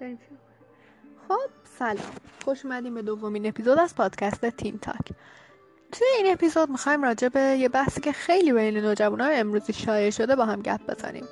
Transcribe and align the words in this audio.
بریم 0.00 0.18
خب 1.28 1.50
سلام. 1.78 1.96
خوش 2.44 2.64
اومدیم 2.64 2.94
به 2.94 3.02
دومین 3.02 3.46
اپیزود 3.46 3.78
از 3.78 3.94
پادکست 3.94 4.50
تین 4.50 4.78
تاک. 4.78 5.12
توی 5.92 6.06
این 6.16 6.32
اپیزود 6.32 6.70
می‌خوایم 6.70 7.02
راجع 7.02 7.28
به 7.28 7.40
یه 7.40 7.68
بحثی 7.68 8.00
که 8.00 8.12
خیلی 8.12 8.52
بین 8.52 8.76
نوجوانای 8.76 9.36
امروزی 9.36 9.72
شایع 9.72 10.10
شده 10.10 10.36
با 10.36 10.44
هم 10.44 10.62
گپ 10.62 10.80
بزنیم. 10.86 11.24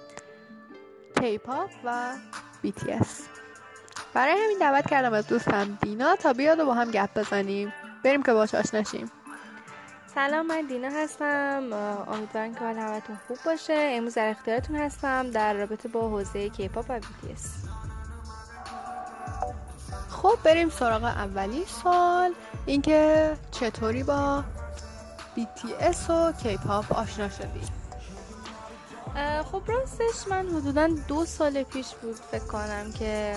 کیپاپ 1.20 1.70
و 1.84 2.12
BTS 2.64 3.08
برای 4.14 4.32
همین 4.45 4.59
دعوت 4.61 4.90
کردم 4.90 5.12
از 5.12 5.27
دوستم 5.27 5.79
دینا 5.82 6.16
تا 6.16 6.32
بیاد 6.32 6.61
و 6.61 6.66
با 6.66 6.74
هم 6.74 6.90
گپ 6.90 7.18
بزنیم. 7.18 7.72
بریم 8.04 8.22
که 8.22 8.32
باش 8.32 8.54
آشناشیم 8.54 9.11
سلام 10.14 10.46
من 10.46 10.61
دینا 10.61 10.88
هستم. 10.88 11.72
امیدوارم 12.08 12.54
که 12.54 12.61
حال 12.61 12.74
همتون 12.74 13.16
خوب 13.29 13.36
باشه. 13.46 13.74
امروز 13.79 14.14
در 14.14 14.30
اختیارتون 14.30 14.77
هستم 14.77 15.30
در 15.30 15.54
رابطه 15.54 15.88
با 15.88 16.08
حوزه 16.08 16.48
کیپاپ 16.48 16.86
و 16.88 17.00
BTS 17.00 17.70
خب 20.22 20.38
بریم 20.44 20.70
سراغ 20.70 21.04
اولین 21.04 21.64
سوال 21.82 22.35
اینکه 22.66 23.32
چطوری 23.50 24.02
با 24.02 24.44
BTS 25.36 26.10
و 26.10 26.32
کیپاپ 26.32 26.93
آشنا 26.93 27.29
شدی؟ 27.29 27.60
خب 29.52 29.62
راستش 29.66 30.29
من 30.30 30.46
حدودا 30.46 30.88
دو 31.08 31.24
سال 31.24 31.62
پیش 31.62 31.86
بود 32.02 32.16
فکر 32.30 32.44
کنم 32.44 32.92
که 32.92 33.36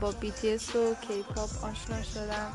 با 0.00 0.12
BTS 0.12 0.76
و 0.76 0.94
کیپاپ 1.08 1.64
آشنا 1.64 2.02
شدم. 2.02 2.52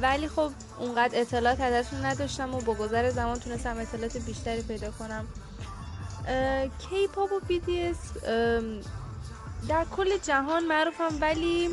ولی 0.00 0.28
خب 0.28 0.50
اونقدر 0.78 1.20
اطلاعات 1.20 1.60
ازشون 1.60 2.04
نداشتم 2.04 2.54
و 2.54 2.60
با 2.60 2.74
گذر 2.74 3.10
زمان 3.10 3.38
تونستم 3.38 3.78
اطلاعات 3.78 4.16
بیشتری 4.16 4.62
پیدا 4.62 4.90
کنم. 4.90 5.26
کیپاپ 6.78 7.32
و 7.32 7.40
BTS 7.40 8.24
در 9.68 9.84
کل 9.96 10.18
جهان 10.18 10.64
معروفن 10.64 11.18
ولی 11.20 11.70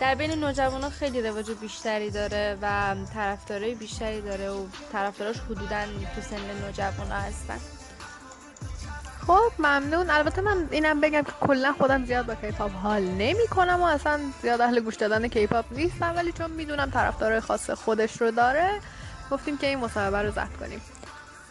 در 0.00 0.14
بین 0.14 0.30
نوجوان 0.30 0.90
خیلی 0.90 1.22
رواج 1.22 1.50
بیشتری 1.50 2.10
داره 2.10 2.58
و 2.62 2.94
طرفدارای 3.14 3.74
بیشتری 3.74 4.20
داره 4.20 4.50
و 4.50 4.66
طرفداراش 4.92 5.36
حدودا 5.40 5.84
تو 6.14 6.20
سن 6.20 6.64
نوجوان 6.64 7.10
هستن. 7.10 7.58
خب 9.26 9.52
ممنون. 9.58 10.10
البته 10.10 10.40
من 10.40 10.68
اینم 10.70 11.00
بگم 11.00 11.22
که 11.22 11.32
کلا 11.40 11.72
خودم 11.72 12.04
زیاد 12.04 12.26
با 12.26 12.34
کیپاپ 12.34 12.72
حال 12.72 13.02
نمی 13.02 13.46
کنم 13.50 13.80
و 13.80 13.84
اصلا 13.84 14.20
زیاد 14.42 14.60
اهل 14.60 14.80
گوش 14.80 14.94
دادن 14.94 15.28
کیپاپ 15.28 15.64
نیستم 15.70 16.16
ولی 16.16 16.32
چون 16.32 16.50
می‌دونم 16.50 16.90
طرفدارای 16.90 17.40
خاص 17.40 17.70
خودش 17.70 18.20
رو 18.20 18.30
داره 18.30 18.80
گفتیم 19.30 19.58
که 19.58 19.66
این 19.66 19.78
مصاحبه 19.78 20.22
رو 20.22 20.30
ضبط 20.30 20.56
کنیم. 20.60 20.80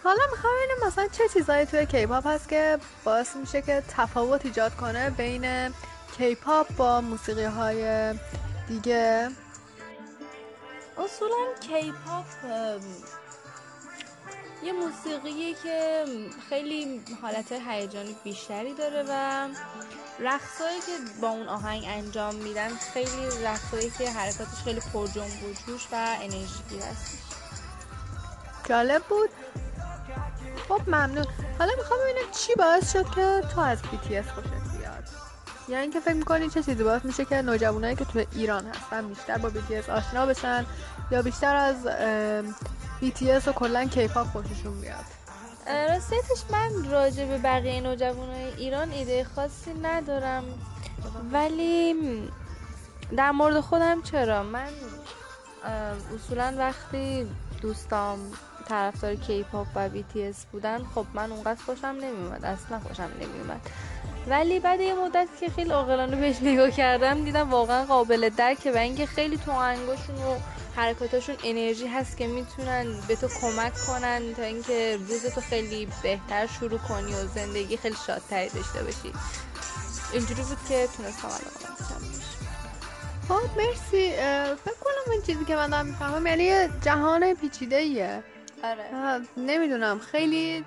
حالا 0.04 0.22
می‌خوام 0.32 0.54
ببینم 0.56 0.88
مثلا 0.88 1.08
چه 1.08 1.24
چیزایی 1.34 1.66
توی 1.66 1.86
کیپاپ 1.86 2.28
هست 2.28 2.50
که 2.50 2.78
باعث 3.04 3.36
میشه 3.36 3.62
که 3.62 3.84
تفاوت 3.98 4.46
ایجاد 4.46 4.76
کنه 4.76 5.10
بین 5.10 5.74
کیپاپ 6.18 6.76
با 6.76 7.02
موسیقی 7.02 7.44
های 7.44 8.14
دیگه. 8.68 9.30
اصولا 10.98 11.54
کیپاپ 11.62 12.26
یه 14.64 14.74
موسیقیه 14.74 15.54
که 15.64 16.06
خیلی 16.50 17.02
حالت 17.22 17.52
هیجانی 17.52 18.16
بیشتری 18.24 18.74
داره 18.74 19.04
و 19.10 19.48
رقصایی 20.20 20.80
که 20.80 21.22
با 21.22 21.30
اون 21.30 21.48
آهنگ 21.48 21.84
انجام 21.88 22.36
میدن 22.36 22.70
خیلی 22.70 23.44
رقصایی 23.44 23.90
که 23.98 24.12
حرکاتش 24.12 24.64
خیلی 24.64 24.80
پر 24.94 25.08
جنب 25.08 25.44
و 25.44 25.54
جوش 25.68 25.88
و 25.92 26.16
انرژی 26.22 26.80
هست 26.92 27.18
جالب 28.70 29.04
بود. 29.04 29.30
خب 30.70 30.82
ممنون. 30.88 31.26
حالا 31.60 31.72
می‌خوام 31.78 32.00
ببینم 32.00 32.32
چی 32.32 32.56
باعث 32.56 32.94
شد 32.94 33.06
که 33.16 33.42
تو 33.56 33.62
از 33.62 33.80
BTS 33.82 34.30
خوشت 34.30 34.75
یعنی 35.68 35.82
اینکه 35.82 36.00
فکر 36.00 36.14
می‌کنی 36.14 36.50
چه 36.50 36.64
چیزی 36.64 36.84
باعث 36.84 37.06
میشه 37.06 37.26
که 37.26 37.42
نوجوانایی 37.42 37.96
که 37.96 38.06
تو 38.06 38.24
ایران 38.32 38.66
هستن 38.68 39.08
بیشتر 39.08 39.38
با 39.38 39.50
BTS 39.50 39.90
آشنا 39.90 40.26
بشن 40.26 40.66
یا 41.12 41.22
بیشتر 41.22 41.56
از 41.56 41.76
BTS 43.02 43.48
و 43.48 43.52
کلا 43.52 43.86
کیپاپ 43.86 44.28
خوششون 44.28 44.82
بیاد؟ 44.82 45.06
راستیتش 45.68 46.44
من 46.52 46.92
راجع 46.92 47.26
به 47.26 47.38
بقیه 47.38 47.82
نوجوانای 47.82 48.54
ایران 48.58 48.92
ایده 48.92 49.24
خاصی 49.36 49.74
ندارم. 49.74 50.44
ولی 51.32 51.96
در 53.18 53.32
مورد 53.32 53.60
خودم 53.60 54.02
چرا؟ 54.02 54.44
من 54.44 54.70
اصولا 56.16 56.56
وقتی 56.58 57.28
دوستام 57.62 58.20
طرفدار 58.68 59.16
کیپاپ 59.16 59.68
و 59.76 59.90
BTS 59.90 60.36
بودن 60.52 60.84
خب 60.96 61.06
من 61.14 61.32
اونقدر 61.32 61.62
خوشم 61.66 61.96
نمیومد 62.02 62.46
اصلا 62.46 62.80
خوشم 62.80 63.10
نمیومد 63.22 63.62
ولی 64.28 64.60
بعد 64.60 64.82
یه 64.82 64.94
مدت 64.94 65.28
که 65.40 65.50
خیلی 65.50 65.70
عاقلانه 65.70 66.16
بهش 66.16 66.36
نگاه 66.42 66.72
کردم 66.72 67.24
دیدم 67.24 67.50
واقعا 67.50 67.86
قابل 67.86 68.30
درکه 68.30 68.72
و 68.72 68.78
اینکه 68.78 69.06
خیلی 69.06 69.38
تو 69.38 69.52
انگشتون 69.52 70.16
و 70.16 70.38
حرکاتاشون 70.76 71.36
انرژی 71.44 71.88
هست 71.88 72.18
که 72.18 72.28
می‌تونن 72.28 72.86
به 73.08 73.16
تو 73.16 73.28
کمک 73.42 73.74
کنن 73.88 74.34
تا 74.38 74.44
اینکه 74.44 74.98
روزتو 75.10 75.42
خیلی 75.42 75.88
بهتر 76.04 76.48
شروع 76.48 76.80
کنی 76.80 77.14
و 77.14 77.28
زندگی 77.36 77.78
خیلی 77.78 77.96
شادتری 78.08 78.50
داشته 78.50 78.84
باشی. 78.84 79.14
اینجوری 80.14 80.42
بود 80.42 80.58
که 80.70 80.88
تونستم 80.98 81.28
الان 81.28 81.76
خب 83.28 83.58
مرسی. 83.58 84.12
فکر 84.66 84.80
کنم 84.84 85.12
این 85.12 85.22
چیزی 85.22 85.46
که 85.46 85.56
من 85.56 85.70
دارم 85.70 85.86
می‌فهمم 85.86 86.28
یعنی 86.28 86.70
جهان 86.82 87.34
پیچیده 87.34 87.76
ایه 87.76 88.24
آره 88.64 88.86
نمی‌دونم. 89.38 90.00
خیلی 90.00 90.66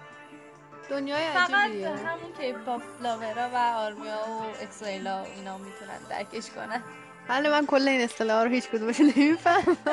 دنیای 0.91 1.23
عجیبیه. 1.25 1.97
فقط 1.97 2.07
همون 2.07 2.33
که 2.39 2.53
pop 2.67 2.83
lover 3.03 3.41
ا 3.41 3.49
و 3.55 3.57
ARMY 3.57 4.05
ا 4.05 4.17
و 4.29 4.63
EXO-L 4.63 5.13
ا 5.13 5.23
اینا 5.23 5.59
می‌تونن 5.59 5.99
درکش 6.11 6.51
کنن. 6.51 6.83
بله 7.29 7.51
من 7.51 7.67
کل 7.67 7.89
این 7.89 8.01
اصطلاح 8.01 8.45
رو 8.45 8.51
هیچ 8.51 8.69
کدومش 8.69 9.01
نمیفهم 9.01 9.77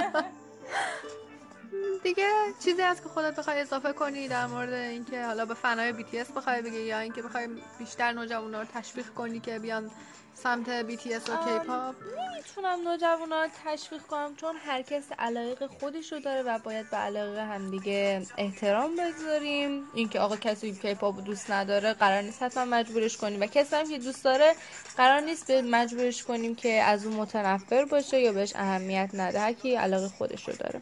دیگه 2.04 2.28
چیزی 2.64 2.82
هست 2.82 3.04
که 3.04 3.10
خودت 3.10 3.36
بخوای 3.36 3.62
اضافه 3.62 3.94
کنی 3.94 4.28
در 4.28 4.46
مورد 4.48 4.74
اینکه 4.74 5.26
حالا 5.26 5.46
به 5.46 5.54
fan 5.54 5.82
ای 5.82 5.92
BTS 5.94 6.32
بخوای 6.32 6.62
بگی 6.62 6.82
یا 6.82 7.00
اینکه 7.00 7.22
بخوای 7.22 7.48
بیشتر 7.80 8.12
نوجوانا 8.12 8.62
رو 8.62 8.68
تشویق 8.74 9.10
کنی 9.10 9.40
که 9.40 9.60
بیان 9.60 9.92
سمت 10.36 10.70
BTS 10.70 11.30
و 11.30 11.36
کیپاپ 11.36 11.96
نمی‌تونم 12.34 12.88
نوجوانا 12.88 13.44
رو 13.44 13.50
تشویق 13.66 14.02
کنم 14.02 14.36
چون 14.36 14.56
هر 14.56 14.82
کس 14.82 15.04
علایق 15.20 15.66
خودش 15.66 16.12
رو 16.12 16.20
داره 16.20 16.42
و 16.42 16.60
باید 16.60 16.90
به 16.90 16.98
علایق 16.98 17.38
همدیگه 17.38 18.26
احترام 18.38 18.92
بگذاریم. 18.96 19.84
اینکه 19.94 20.20
آقا 20.20 20.36
کسی 20.36 20.74
کیپاپ 20.74 21.24
دوست 21.24 21.52
نداره 21.52 21.94
قرار 21.94 22.22
نیست 22.22 22.44
حتما 22.44 22.66
مجبورش 22.66 23.18
کنیم. 23.18 23.42
و 23.42 23.46
کسی 23.46 23.76
هم 23.76 23.90
که 23.90 23.98
دوست 23.98 24.24
داره 24.24 24.56
قرار 24.98 25.20
نیست 25.20 25.48
به 25.48 25.62
مجبورش 25.62 26.24
کنیم 26.24 26.56
که 26.56 26.82
از 26.82 27.06
اون 27.06 27.16
متنفر 27.16 27.86
باشه 27.86 28.20
یا 28.20 28.32
بهش 28.32 28.54
اهمیت 28.56 29.10
نده. 29.14 29.40
هر 29.40 29.54
کی 29.54 29.76
علاقه 29.76 30.08
خودش 30.08 30.48
رو 30.48 30.54
داره. 30.56 30.82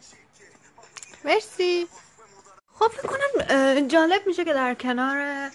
مرسی. 1.24 1.86
خب 2.78 2.88
فکر 2.88 3.08
کنم 3.08 3.88
جالب 3.88 4.26
میشه 4.26 4.44
که 4.44 4.52
در 4.52 4.74
کنار 4.74 5.50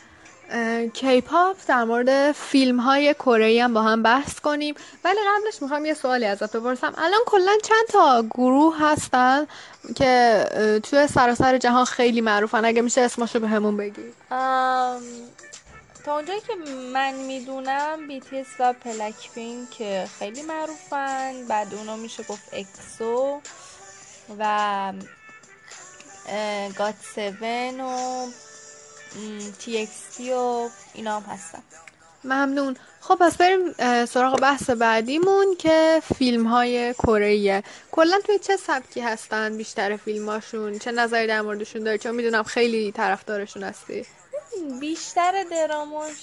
کیپاپ 0.93 1.57
در 1.67 1.83
مورد 1.83 2.31
فیلم 2.31 2.79
های 2.79 3.13
کره 3.13 3.63
هم 3.63 3.73
با 3.73 3.81
هم 3.81 4.03
بحث 4.03 4.39
کنیم. 4.39 4.75
ولی 5.03 5.19
قبلش 5.27 5.61
می‌خوام 5.61 5.85
یه 5.85 5.93
سوالی 5.93 6.25
ازت 6.25 6.55
بپرسم. 6.55 6.93
الان 6.97 7.19
کلا 7.25 7.51
چند 7.63 7.87
تا 7.89 8.23
گروه 8.23 8.75
هستن 8.79 9.47
که 9.95 10.45
توی 10.83 11.07
سراسر 11.07 11.57
جهان 11.57 11.85
خیلی 11.85 12.21
معروفن. 12.21 12.65
اگه 12.65 12.81
میشه 12.81 13.01
اسمشو 13.01 13.39
به 13.39 13.47
همون 13.47 13.77
بگی. 13.77 14.13
تا 16.05 16.15
اونجایی 16.15 16.39
که 16.39 16.53
من 16.93 17.13
می‌دونم 17.13 18.07
بیتیس 18.07 18.47
و 18.59 18.73
پلک 18.73 19.15
که 19.77 20.07
خیلی 20.19 20.41
معروفن. 20.41 21.33
بعد 21.49 21.73
اونا 21.73 21.95
میشه 21.95 22.23
گفت 22.23 22.53
اکسو 22.53 23.41
و 24.39 24.93
گات 26.77 26.95
7 27.17 27.79
و 27.79 28.25
تی 29.59 30.31
و 30.31 30.69
اینا 30.93 31.19
هم 31.19 31.33
هستن. 31.33 31.63
ممنون. 32.23 32.75
خب 33.01 33.15
پس 33.15 33.37
بریم 33.37 33.73
سراغ 34.05 34.39
بحث 34.39 34.69
بعدیمون 34.69 35.55
که 35.59 36.01
فیلم 36.17 36.47
های 36.47 36.93
کره 36.93 37.63
کلا 37.91 38.19
توی 38.25 38.39
چه 38.39 38.57
سبکی 38.57 39.01
هستن 39.01 39.57
بیشتر 39.57 39.97
فیلماشون 39.97 40.79
چه 40.79 40.91
نظری 40.91 41.27
در 41.27 41.41
موردشون 41.41 41.83
داری؟ 41.83 41.97
چون 41.97 42.15
می‌دونم 42.15 42.43
خیلی 42.43 42.91
طرفدارشون 42.91 43.63
هستی. 43.63 44.05
بیشتر 44.79 45.43
دراماش 45.51 46.17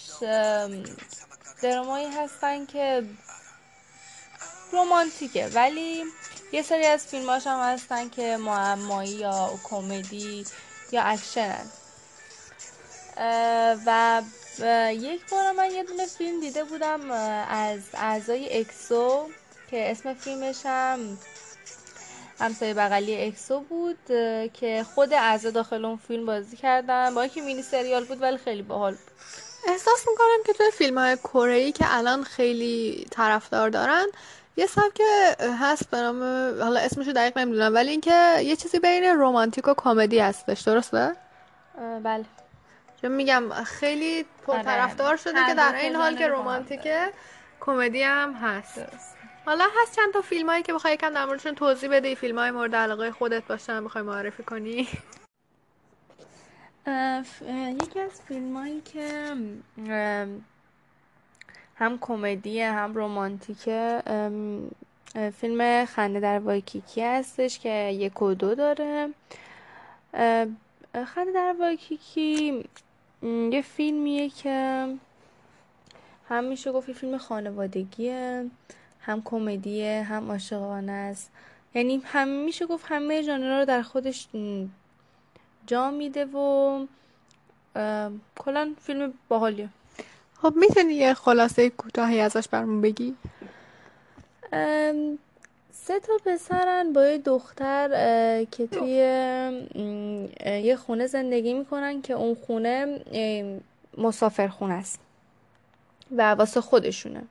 درامایی 1.63 2.07
هستن 2.07 2.67
که 2.67 3.03
رومانتیکه 4.73 5.51
ولی 5.55 6.05
یه 6.53 6.63
سری 6.63 6.87
از 6.87 7.07
فیلماش 7.07 7.47
هم 7.47 7.73
هستن 7.75 8.09
که 8.09 8.37
معمایی 8.37 9.11
یا 9.11 9.51
کمدی 9.65 10.45
یا 10.93 11.03
اکشنن. 11.03 11.67
و 13.87 14.23
یک 14.93 15.31
بار 15.31 15.53
من 15.53 15.71
یه 15.71 15.85
دونه 15.85 16.07
فیلم 16.07 16.41
دیده 16.41 16.65
بودم 16.65 17.11
از 17.51 17.81
اعضای 17.95 18.61
اکسو 18.61 19.29
که 19.71 19.91
اسم 19.91 20.15
فیلمش 20.15 20.57
هم 20.65 21.19
همسایه 22.41 22.75
بغلی 22.75 23.25
اکسو 23.25 23.61
بود 23.61 23.99
که 24.55 24.87
خود 24.95 25.13
اعضا 25.13 25.51
داخل 25.51 25.85
اون 25.85 25.97
فیلم 26.09 26.27
بازی 26.27 26.57
کردن. 26.57 27.15
با 27.15 27.23
اینکه 27.23 27.41
مینی 27.41 27.63
سریال 27.63 28.05
بود 28.05 28.23
ولی 28.23 28.37
خیلی 28.37 28.63
باحال 28.63 28.93
بود. 28.93 29.11
احساس 29.69 30.05
می‌کنم 30.11 30.43
که 30.47 30.53
توی 30.53 30.71
فیلم 30.71 30.99
های 30.99 31.17
کره 31.17 31.73
که 31.73 31.85
الان 31.89 32.25
خیلی 32.25 33.07
طرفدار 33.11 33.71
دارن 33.71 34.07
یه 34.57 34.67
سبک 34.67 35.01
هست 35.61 35.91
به 35.91 35.97
نام 35.97 36.23
حالا 36.63 36.81
اسمشو 36.81 37.13
دقیق 37.13 37.39
نمی‌دونم 37.39 37.75
ولی 37.75 37.91
اینکه 37.91 38.37
یه 38.43 38.57
چیزی 38.57 38.79
بین 38.79 39.05
رومانتیک 39.05 39.69
و 39.69 39.75
کمدی 39.77 40.19
هستش 40.19 40.61
درسته؟ 40.61 41.17
بله. 42.05 42.25
چون 43.03 43.13
میگم 43.13 43.51
خیلی 43.65 44.25
پرطرفدار 44.47 45.17
شده 45.17 45.47
که 45.47 45.55
در 45.55 45.75
این 45.75 45.97
حال 45.97 46.17
که 46.17 46.29
رومانتیکه 46.29 47.13
کمدی 47.61 48.03
هم 48.03 48.33
هست. 48.33 48.81
حالا 49.47 49.65
هست 49.83 49.97
چند 49.97 50.13
تا 50.13 50.21
فیلم 50.21 50.49
هایی 50.51 50.63
که 50.63 50.73
بخوای 50.73 50.95
یکم 50.95 51.11
در 51.15 51.25
موردشون 51.25 51.55
توضیح 51.55 51.91
بدی 51.91 52.15
فیلم 52.15 52.39
های 52.39 52.51
مورد 52.51 52.75
علاقه 52.75 53.11
خودت 53.11 53.45
باشن 53.45 53.85
بخوای 53.85 54.05
معرفی 54.05 54.43
کنی؟ 54.43 54.89
یکی 57.83 58.01
از 58.01 58.23
فیلم 58.29 58.57
هایی 58.57 58.81
که 58.81 59.35
هم 61.77 61.99
کمدی 62.01 62.61
هم 62.61 62.95
رومانتیکه 62.95 64.03
فیلم 65.41 65.85
خنده 65.85 66.21
در 66.21 66.39
وایکیکی 66.39 67.03
هستش 67.05 67.59
که 67.59 67.71
یک 67.71 68.23
و 68.23 68.35
دو 68.35 68.55
داره. 68.55 69.09
خنده 71.07 71.33
در 71.35 71.55
وایکیکی 71.61 72.65
یه 73.27 73.63
فیلمیه 73.63 74.29
که 74.29 74.87
هم 76.29 76.45
میشه 76.45 76.73
گفت 76.73 76.93
فیلم 76.93 77.19
خانوادگیه 77.19 78.51
هم 79.01 79.23
کمدیه 79.25 80.03
هم 80.03 80.31
عاشقانه 80.31 80.93
است. 80.93 81.31
یعنی 81.75 82.03
هم 82.05 82.29
میشه 82.29 82.67
گفت 82.67 82.85
همه 82.89 83.23
ژانرها 83.23 83.59
رو 83.59 83.65
در 83.65 83.83
خودش 83.83 84.29
جا 85.67 85.91
میده 85.91 86.25
و 86.25 86.87
کلا 88.39 88.75
فیلم 88.81 89.15
باحالیه. 89.29 89.69
خب 90.43 90.53
می‌تونی 90.57 90.95
یه 90.95 91.15
خلاصه 91.15 91.71
کوتاهی 91.71 92.21
ازش 92.21 92.49
برمون 92.49 92.81
بگی؟ 92.81 93.15
سه 95.87 96.01
تا 96.01 96.13
پسرن 96.25 96.93
با 96.93 97.07
یه 97.07 97.19
دختر 97.19 97.89
که 98.51 98.67
توی 98.67 98.89
یه 100.63 100.77
خونه 100.77 101.07
زندگی 101.07 101.55
می‌کنن 101.55 102.03
که 102.03 102.15
اون 102.15 102.35
خونه 102.47 103.01
مسافر 103.99 104.49
خونه 104.49 104.75
است 104.75 105.01
و 106.17 106.35
واسه 106.35 106.61
خودشونه. 106.61 107.23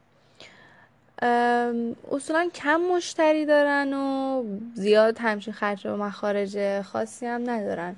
اصولا 2.12 2.50
کم 2.56 2.81
مشتری 2.81 3.46
دارن 3.46 3.94
و 3.94 4.44
زیاد 4.74 5.18
همچین 5.18 5.54
خرج 5.54 5.88
و 5.88 5.98
مخارج 5.98 6.81
خاصی 6.81 7.25
هم 7.25 7.50
ندارن. 7.50 7.96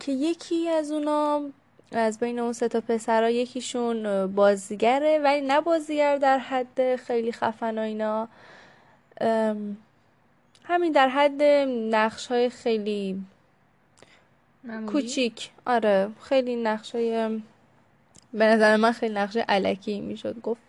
که 0.00 0.12
یکی 0.12 0.68
از 0.68 0.90
اونا 0.90 1.42
از 1.92 2.18
بین 2.18 2.38
اون 2.38 2.52
سه 2.52 2.68
تا 2.68 2.80
پسرها 2.80 3.30
یکیشون 3.30 4.26
بازیگره 4.26 5.18
ولی 5.18 5.40
نه 5.40 5.60
بازیگر 5.60 6.16
در 6.16 6.38
حد 6.38 6.96
خیلی 6.96 7.32
خفن 7.32 7.78
و 7.78 7.82
اینا. 7.82 8.28
همین 10.64 10.92
در 10.92 11.08
حد 11.08 11.42
نقش 11.94 12.26
های 12.26 12.50
خیلی 12.50 13.22
کوچیک. 14.86 15.50
آره 15.66 16.08
خیلی 16.22 16.56
نقش 16.56 16.94
های 16.94 17.40
به 18.34 18.44
نظر 18.44 18.76
من 18.76 18.92
خیلی 18.92 19.14
نقش 19.14 19.36
علکی 19.36 20.00
می‌شد. 20.00 20.40
گفت 20.40 20.60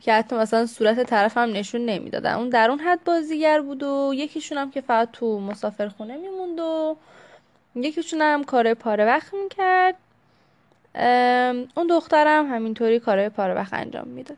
که 0.00 0.12
حتی 0.12 0.36
مثلا 0.36 0.66
صورت 0.66 1.02
طرف 1.02 1.36
هم 1.36 1.52
نشون 1.52 1.84
نمی‌دادن. 1.84 2.34
اون 2.34 2.48
در 2.48 2.70
اون 2.70 2.80
حد 2.80 3.04
بازیگر 3.04 3.60
بود 3.60 3.82
و 3.82 4.12
یکیشون 4.14 4.58
هم 4.58 4.70
که 4.70 4.80
فقط 4.80 5.10
تو 5.12 5.40
مسافر 5.40 5.88
خونه 5.88 6.16
میموند 6.16 6.60
و 6.60 6.96
یکیشون 7.74 8.22
هم 8.22 8.44
کار 8.44 8.74
پاره 8.74 9.04
وقت 9.04 9.34
می‌کرد. 9.34 9.94
اون 11.76 11.86
دخترم 11.90 12.46
همینطوری 12.46 13.00
کارهای 13.00 13.28
پاره 13.28 13.54
وقت 13.54 13.74
انجام 13.74 14.08
می‌داد. 14.08 14.36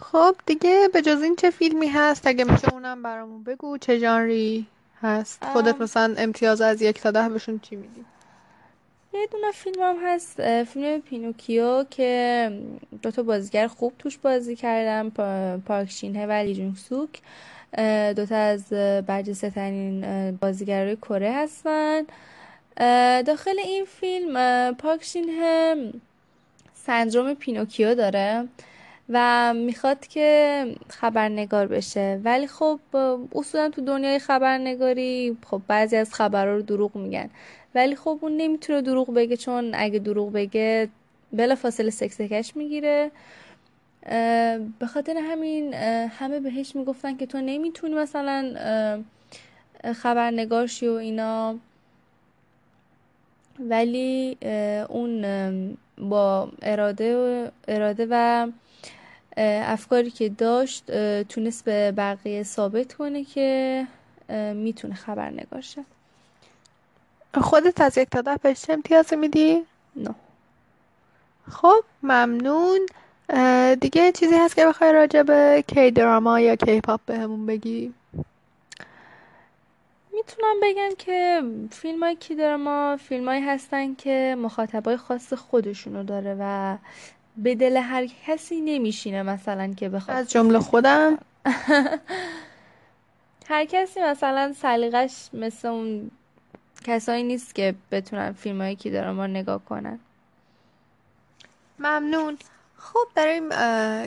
خب 0.00 0.36
دیگه 0.46 0.88
به 0.92 1.02
جز 1.02 1.22
این 1.22 1.36
چه 1.36 1.50
فیلمی 1.50 1.88
هست؟ 1.88 2.26
اگه 2.26 2.44
میشه 2.44 2.72
اونم 2.72 3.02
برامون 3.02 3.42
بگو. 3.42 3.78
چه 3.78 4.00
جانری 4.00 4.66
هست؟ 5.02 5.44
خودت 5.44 5.80
مثلا 5.80 6.14
امتیاز 6.18 6.60
از 6.60 6.82
یک 6.82 7.00
تا 7.00 7.10
ده 7.10 7.28
بهشون 7.28 7.58
چی 7.58 7.76
میدی؟ 7.76 8.04
یه 9.14 9.26
دونه 9.32 9.52
فیلم 9.52 9.82
هم 9.82 9.96
هست 10.04 10.64
فیلم 10.64 11.00
پینوکیو 11.00 11.84
که 11.90 12.52
دوتا 13.02 13.22
بازیگر 13.22 13.66
خوب 13.66 13.92
توش 13.98 14.18
بازی 14.18 14.56
کردم 14.56 15.10
پارک 15.66 15.90
شینه 15.90 16.26
و 16.26 16.32
لی 16.32 16.54
جونگ 16.54 16.76
سوک. 16.76 17.20
دوتا 18.16 18.36
از 18.36 18.68
برجسته 19.06 19.50
ترین 19.50 20.30
بازیگرای 20.36 20.96
کره 20.96 21.32
هستن. 21.32 22.02
داخل 23.26 23.58
این 23.58 23.84
فیلم 23.84 24.34
پارک 24.74 25.04
شینه 25.04 25.74
سندروم 26.74 27.34
پینوکیو 27.34 27.94
داره 27.94 28.48
و 29.08 29.54
می‌خواد 29.54 30.06
که 30.06 30.66
خبرنگار 30.88 31.66
بشه. 31.66 32.20
ولی 32.24 32.46
خب 32.46 32.80
اصولا 33.34 33.68
تو 33.68 33.80
دنیای 33.80 34.18
خبرنگاری 34.18 35.36
خب 35.46 35.62
بعضی 35.68 35.96
از 35.96 36.14
خبرها 36.14 36.54
رو 36.54 36.62
دروغ 36.62 36.96
میگن. 36.96 37.30
ولی 37.74 37.96
خب 37.96 38.18
اون 38.22 38.36
نمی‌تونه 38.36 38.82
دروغ 38.82 39.14
بگه 39.14 39.36
چون 39.36 39.70
اگه 39.74 39.98
دروغ 39.98 40.32
بگه 40.32 40.88
بلا 41.32 41.54
فاصله 41.54 41.90
سکسکش 41.90 42.56
می‌گیره. 42.56 43.10
به 44.78 44.86
خاطر 44.94 45.16
همین 45.16 45.74
همه 46.18 46.40
بهش 46.40 46.76
می‌گفتن 46.76 47.16
که 47.16 47.26
تو 47.26 47.40
نمی‌تونی 47.40 47.94
مثلا 47.94 48.54
خبرنگار 49.94 50.66
شی 50.66 50.88
و 50.88 50.92
اینا. 50.92 51.58
ولی 53.60 54.38
اون 54.88 55.76
با 55.98 56.48
اراده 56.62 57.16
و, 57.16 57.50
اراده 57.68 58.06
و 58.10 58.46
افکاری 59.66 60.10
که 60.10 60.28
داشت 60.28 60.90
تونست 61.22 61.64
به 61.64 61.92
بقیه 61.92 62.42
ثابت 62.42 62.94
کنه 62.94 63.24
که 63.24 63.86
می‌تونه 64.54 64.94
خبرنگار 64.94 65.60
شه 65.60 65.84
خودت 67.34 67.80
از 67.80 67.98
یک 67.98 68.10
تا 68.10 68.20
ده 68.20 68.36
بهش 68.42 68.62
چه 68.62 68.72
امتیازی 68.72 69.16
میدی؟ 69.16 69.62
نه 69.96 70.14
خب 71.50 71.84
ممنون 72.02 72.80
دیگه 73.80 74.12
چیزی 74.12 74.34
هست 74.34 74.56
که 74.56 74.66
بخوای 74.66 74.92
راجع 74.92 75.22
به 75.22 75.64
کی 75.66 75.90
دراما 75.90 76.40
یا 76.40 76.56
کی 76.56 76.80
پاپ 76.80 77.00
بهمون 77.06 77.46
بگی؟ 77.46 77.94
می‌تونم 80.28 80.60
بگم 80.62 80.94
که 80.98 81.42
فیلم 81.70 82.02
های 82.02 82.16
کی 82.16 82.34
دراما 82.34 82.96
فیلم 82.96 83.28
هایی 83.28 83.42
هستن 83.42 83.94
که 83.94 84.36
مخاطبای 84.38 84.96
خاص 84.96 85.32
خودشونو 85.32 86.04
داره 86.04 86.36
و 86.40 86.76
به 87.36 87.54
دل 87.54 87.76
هر 87.76 88.06
کسی 88.26 88.60
نمیشینه 88.60 89.22
مثلا 89.22 89.74
که 89.74 89.88
بخواد. 89.88 90.16
از 90.16 90.30
جمله 90.30 90.58
خودم. 90.58 91.18
هر 93.48 93.64
کسی 93.64 94.00
مثلا 94.00 94.52
سلیقش 94.52 95.28
مثل 95.32 95.68
اون 95.68 96.10
کسایی 96.84 97.22
نیست 97.22 97.54
که 97.54 97.74
بتونن 97.90 98.32
فیلم 98.32 98.60
هایی 98.60 98.76
که 98.76 98.90
دارم 98.90 99.20
نگاه 99.20 99.64
کنن. 99.64 99.98
ممنون. 101.78 102.38
خب 102.76 103.06
داریم 103.16 103.50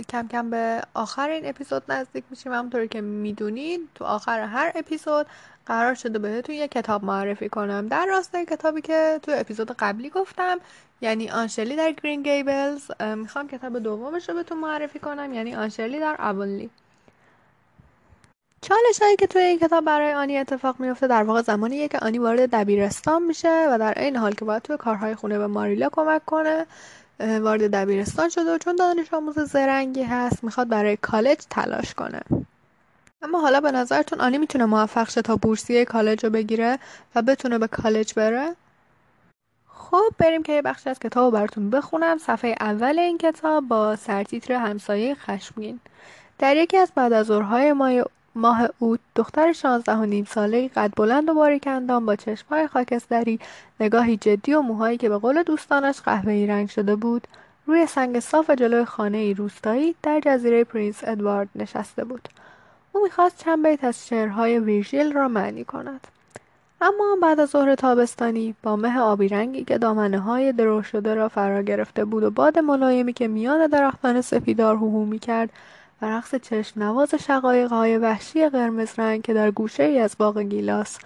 کم 0.02 0.28
کم 0.28 0.50
به 0.50 0.82
آخر 0.94 1.30
این 1.30 1.50
اپیزود 1.50 1.84
نزدیک 1.92 2.24
میشیم. 2.30 2.54
همونطوری 2.54 2.88
که 2.88 3.02
می‌دونید 3.02 3.90
تو 3.96 4.06
آخر 4.06 4.40
هر 4.40 4.72
اپیزود 4.76 5.28
قرار 5.72 5.94
شده 5.94 6.20
بهتون 6.20 6.56
یه 6.56 6.68
کتاب 6.68 7.04
معرفی 7.04 7.50
کنم. 7.50 7.88
در 7.88 8.06
راستای 8.06 8.46
کتابی 8.46 8.82
که 8.82 9.20
تو 9.24 9.32
اپیزود 9.36 9.72
قبلی 9.72 10.10
گفتم 10.10 10.58
یعنی 11.02 11.30
آنشلی 11.30 11.76
در 11.76 11.92
گرین 11.92 12.24
گیبلز 12.24 12.92
می‌خوام 13.16 13.48
کتاب 13.48 13.80
دومش 13.80 14.30
رو 14.30 14.36
بهتون 14.36 14.58
معرفی 14.58 15.00
کنم 15.00 15.34
یعنی 15.34 15.56
آنشلی 15.56 16.00
در 16.00 16.16
ابونلی 16.20 16.70
چالش 18.62 19.02
هایی 19.02 19.16
که 19.16 19.28
توی 19.28 19.42
این 19.42 19.60
کتاب 19.60 19.86
برای 19.86 20.14
آنی 20.14 20.38
اتفاق 20.38 20.76
میفته 20.80 21.08
در 21.08 21.24
واقع 21.24 21.42
زمانیه 21.42 21.88
که 21.88 22.00
آنی 22.00 22.20
وارد 22.20 22.50
دبیرستان 22.50 23.24
میشه 23.24 23.68
و 23.72 23.78
در 23.78 24.00
این 24.00 24.16
حال 24.16 24.34
که 24.34 24.46
باید 24.46 24.64
توی 24.64 24.78
کارهای 24.78 25.16
خونه 25.16 25.38
به 25.38 25.48
ماریلا 25.48 25.90
کمک 25.92 26.26
کنه 26.26 26.66
وارد 27.20 27.72
دبیرستان 27.72 28.30
شده 28.30 28.56
و 28.56 28.58
چون 28.58 28.76
دانش 28.76 29.14
آموز 29.14 29.40
زرنگی 29.40 30.04
هست 30.04 30.44
می‌خواد 30.44 30.68
برای 30.70 30.98
کالج 30.98 31.38
تلاش 31.50 31.94
کنه. 31.94 32.22
اما 33.24 33.42
حالا 33.42 33.62
به 33.62 33.72
نظرتون 33.72 34.22
آنی 34.22 34.38
می‌تونه 34.38 34.66
موفق 34.66 35.10
شه 35.10 35.22
تا 35.22 35.36
بورسیه 35.36 35.86
کالج 35.86 36.26
رو 36.26 36.30
بگیره 36.30 36.80
و 37.16 37.22
بتونه 37.22 37.58
به 37.58 37.68
کالج 37.68 38.14
بره؟ 38.14 38.56
خب 39.68 40.12
بریم 40.18 40.44
که 40.44 40.54
یه 40.54 40.62
بخشی 40.62 40.90
از 40.90 41.00
کتاب 41.00 41.26
رو 41.26 41.32
براتون 41.32 41.70
بخونم. 41.70 42.18
صفحه 42.18 42.56
اول 42.60 43.00
این 43.00 43.18
کتاب 43.18 43.68
با 43.68 43.96
سرتیتر 43.96 44.54
همسایه 44.54 45.16
خشمگین. 45.16 45.80
در 46.40 46.56
یکی 46.56 46.78
از 46.78 46.92
بعد 46.96 47.14
از 47.14 47.32
ماه 47.32 47.92
ماه 48.36 48.68
اوت 48.80 49.00
دختر 49.16 49.54
شانزده 49.54 49.96
و 49.96 50.06
نیم 50.06 50.26
ساله 50.26 50.68
قد 50.68 50.92
بلند 50.96 51.30
و 51.30 51.34
باریک 51.34 51.68
اندام 51.68 52.06
با 52.06 52.16
چشمهای 52.16 52.68
خاکستری 52.68 53.40
نگاهی 53.80 54.18
جدی 54.18 54.54
و 54.54 54.62
موهایی 54.62 54.98
که 54.98 55.10
به 55.10 55.18
قول 55.18 55.44
دوستانش 55.44 56.02
قهوه‌ای 56.02 56.48
رنگ 56.48 56.70
شده 56.70 56.96
بود 56.96 57.28
روی 57.66 57.88
سنگ 57.88 58.20
صاف 58.20 58.50
جلوی 58.50 58.86
خانه 58.86 59.18
ای 59.18 59.34
روستایی 59.34 59.96
در 60.04 60.22
جزیره 60.26 60.64
پرینس 60.64 61.04
ادوارد 61.04 61.50
نشسته 61.56 62.04
بود. 62.04 62.30
او 62.92 63.04
می‌خواست 63.04 63.38
چند 63.38 63.68
بیت 63.68 63.84
از 63.84 64.08
شعرهای 64.08 64.60
ویرژیل 64.60 65.14
را 65.14 65.28
معنی 65.28 65.64
کند 65.64 66.08
اما 66.82 67.18
بعد 67.22 67.40
از 67.40 67.50
ظهر 67.50 67.76
تابستانی 67.76 68.56
با 68.64 68.76
مه 68.76 69.00
آبی 69.00 69.28
رنگی 69.28 69.64
که 69.64 69.78
دامنه 69.78 70.20
های 70.20 70.52
درو 70.52 70.84
شده 70.84 71.16
را 71.16 71.30
فرا 71.30 71.62
گرفته 71.62 72.06
بود 72.06 72.24
و 72.24 72.32
باد 72.32 72.60
ملایمی 72.60 73.14
که 73.14 73.28
میان 73.28 73.68
درختان 73.68 74.22
سپیدار 74.22 74.76
هوهو 74.76 75.06
می 75.06 75.20
کرد 75.20 75.50
و 76.02 76.06
رقص 76.06 76.36
چشم 76.36 76.84
نواز 76.84 77.16
شقایق 77.16 77.70
های 77.70 77.98
وحشی 77.98 78.50
قرمز 78.50 79.00
رنگ 79.00 79.22
که 79.22 79.34
در 79.34 79.52
گوشه 79.52 79.84
ای 79.84 80.00
از 80.00 80.16
باغ 80.18 80.40
گیلاس 80.40 80.98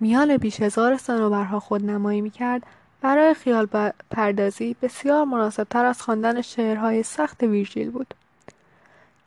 میان 0.00 0.36
بیش 0.36 0.60
هزار 0.60 0.96
صنوبرها 0.96 1.60
خود 1.60 1.84
نمایی 1.84 2.20
می 2.20 2.30
کرد 2.30 2.62
برای 3.02 3.34
خیال 3.34 3.68
پردازی 4.10 4.76
بسیار 4.82 5.24
مناسب 5.24 5.64
تر 5.64 5.84
از 5.84 6.02
خواندن 6.02 6.40
شعرهای 6.40 7.02
سخت 7.02 7.42
ویرژیل 7.42 7.90
بود. 7.90 8.14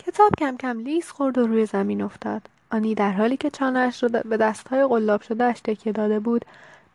کتاب 0.08 0.32
کم 0.38 0.58
کم 0.58 0.80
لیز 0.80 1.10
خورد 1.10 1.38
و 1.38 1.48
روی 1.48 1.66
زمین 1.66 2.02
افتاد. 2.02 2.42
آنی 2.72 2.96
در 2.96 3.12
حالی 3.12 3.38
که 3.38 3.50
چانهاش 3.50 4.04
رو 4.04 4.10
به 4.10 4.38
دستهای 4.38 4.88
قلاب 4.88 5.22
شدهاش 5.22 5.60
تکیه 5.60 5.94
داده 5.94 6.20
بود 6.20 6.46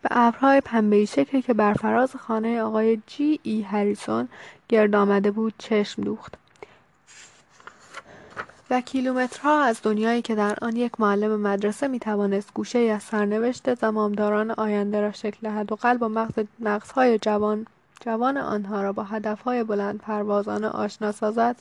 به 0.03 0.09
ابرهای 0.11 0.61
پنبهای 0.61 1.07
شکلی 1.07 1.43
که 1.43 1.55
بر 1.55 1.75
فراز 1.75 2.17
خانه 2.17 2.63
آقای 2.63 2.99
جی 3.07 3.41
ای 3.43 3.63
هریسون 3.63 4.29
گرد 4.69 4.95
آمده 4.95 5.31
بود 5.31 5.55
چشم 5.59 6.03
دوخت 6.03 6.35
و 8.71 8.81
کیلومترها 8.81 9.65
از 9.65 9.81
دنیایی 9.83 10.23
که 10.23 10.35
در 10.35 10.57
آن 10.63 10.77
یک 10.77 11.01
معلم 11.01 11.41
مدرسه 11.41 11.89
می 11.89 11.99
توانست 11.99 12.55
گوشه 12.55 12.79
از 12.79 13.03
سرنوشت 13.03 13.75
زمامداران 13.75 14.51
آینده 14.51 15.01
را 15.01 15.13
شکل 15.13 15.39
دهد 15.43 15.73
و 15.73 15.77
قلب 15.77 16.03
و 16.03 16.09
مغز 16.09 16.45
نقصهای 16.61 17.19
جوان 17.19 17.67
جوان 18.01 18.37
آنها 18.37 18.83
را 18.83 18.93
با 18.93 19.03
هدفهای 19.03 19.65
بلند 19.65 19.99
پروازانه 19.99 20.69
آشنا 20.69 21.13
سازد 21.13 21.57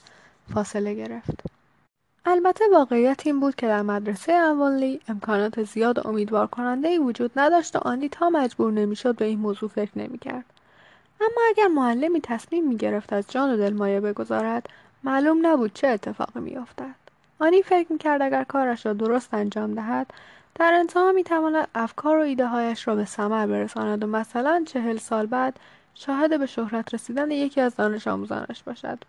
فاصله 0.53 0.93
گرفت. 0.93 1.39
البته 2.25 2.65
واقعیت 2.73 3.27
این 3.27 3.39
بود 3.39 3.55
که 3.55 3.67
در 3.67 3.81
مدرسه 3.81 4.33
اوانلی 4.33 4.99
امکانات 5.07 5.63
زیاد 5.63 5.97
و 5.97 6.07
امیدوار 6.07 6.47
کننده 6.47 6.87
ای 6.87 6.97
وجود 6.97 7.31
نداشت 7.35 7.75
و 7.75 7.79
آنی 7.79 8.09
تا 8.09 8.29
مجبور 8.29 8.71
نمی‌شد 8.71 9.15
به 9.15 9.25
این 9.25 9.39
موضوع 9.39 9.69
فکر 9.69 9.91
نمی‌کرد. 9.95 10.45
اما 11.21 11.41
اگر 11.49 11.67
معلمی 11.67 12.21
تصمیم 12.21 12.67
می 12.67 12.77
گرفت 12.77 13.13
از 13.13 13.25
جان 13.29 13.53
و 13.53 13.57
دل 13.57 13.73
مایه 13.73 13.99
بگذارد 13.99 14.69
معلوم 15.03 15.45
نبود 15.47 15.73
چه 15.73 15.87
اتفاقی 15.87 16.39
میافتد. 16.39 16.95
آنی 17.39 17.61
فکر 17.61 17.93
می‌کرد 17.93 18.21
اگر 18.21 18.43
کارش 18.43 18.85
را 18.85 18.93
درست 18.93 19.33
انجام 19.33 19.73
دهد 19.73 20.07
در 20.55 20.73
انتها 20.73 21.11
می‌تواند 21.11 21.67
افکار 21.75 22.17
و 22.17 22.21
ایده 22.21 22.47
هایش 22.47 22.87
را 22.87 22.95
به 22.95 23.05
ثمر 23.05 23.47
برساند 23.47 24.03
و 24.03 24.07
مثلا 24.07 24.63
چهل 24.67 24.97
سال 24.97 25.25
بعد 25.25 25.59
شاهد 25.95 26.39
به 26.39 26.45
شهرت 26.45 26.93
رسیدن 26.93 27.31
یکی 27.31 27.61
از 27.61 27.75
دانش 27.75 28.07
آموزانش 28.07 28.63
باشد. 28.63 28.99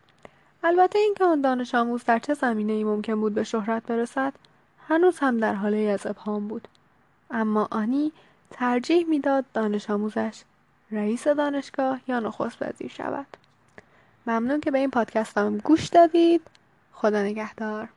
البته 0.64 0.99
اینکه 0.99 1.25
آن 1.25 1.40
دانش 1.40 1.75
آموز 1.75 2.05
در 2.05 2.19
چه 2.19 2.35
زمینه 2.35 2.73
ای 2.73 2.85
ممکن 2.85 3.21
بود 3.21 3.35
به 3.35 3.45
شهرت 3.45 3.83
برسد 3.83 4.33
هنوز 4.88 5.19
هم 5.19 5.38
در 5.38 5.55
حاله 5.55 5.76
از 5.76 6.07
ابهام 6.07 6.49
بود. 6.49 6.69
اما 7.31 7.69
آنی 7.71 8.12
ترجیح 8.50 9.07
می‌داد 9.07 9.45
دانش 9.55 9.90
آموزش 9.90 10.43
رئیس 10.90 11.29
دانشگاه 11.29 12.00
یا 12.09 12.21
نخست 12.21 12.62
وزیر 12.62 12.88
شود. 12.88 13.26
ممنون 14.26 14.61
که 14.61 14.71
به 14.71 14.79
این 14.79 14.90
پادکست 14.90 15.38
هم 15.38 15.59
گوش 15.59 15.87
دادید. 15.87 16.43
خدا 16.93 17.23
نگهدار. 17.23 17.88